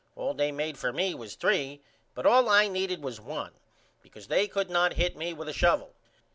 All 0.15 0.33
they 0.33 0.51
made 0.51 0.79
for 0.79 0.91
me 0.91 1.13
was 1.13 1.35
three 1.35 1.79
but 2.15 2.25
all 2.25 2.49
I 2.49 2.67
needed 2.67 3.03
was 3.03 3.21
one 3.21 3.51
because 4.01 4.29
they 4.29 4.47
could 4.47 4.71
not 4.71 4.93
hit 4.93 5.15
me 5.15 5.31
with 5.31 5.47
a 5.47 5.51
shuvvel. 5.53 5.93